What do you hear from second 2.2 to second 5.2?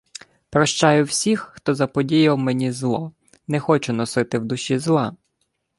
мені злоНе хочу носити в душі зла.